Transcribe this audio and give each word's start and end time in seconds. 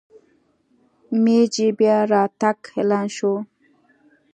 مېجي 1.23 1.67
بیا 1.79 1.97
راتګ 2.11 2.59
اعلان 2.77 3.07
شو. 3.15 3.33